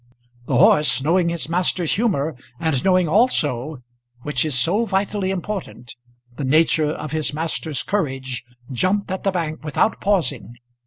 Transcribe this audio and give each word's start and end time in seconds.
The 0.47 0.57
horse 0.57 1.03
knowing 1.03 1.29
his 1.29 1.47
master's 1.47 1.93
humour, 1.93 2.35
and 2.59 2.83
knowing 2.83 3.07
also, 3.07 3.83
which 4.23 4.43
is 4.43 4.57
so 4.57 4.83
vitally 4.83 5.29
important, 5.29 5.93
the 6.37 6.43
nature 6.43 6.89
of 6.89 7.11
his 7.11 7.35
master's 7.35 7.83
courage, 7.83 8.43
jumped 8.71 9.11
at 9.11 9.21
the 9.21 9.31
bank, 9.31 9.63
without 9.63 10.01
pausing. 10.01 10.53